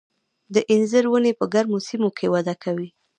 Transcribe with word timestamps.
د 0.53 0.55
انځرو 0.73 1.09
ونې 1.11 1.31
په 1.39 1.45
ګرمو 1.53 1.77
سیمو 1.87 2.09
کې 2.17 2.31
وده 2.33 2.55
کوي. 2.63 2.89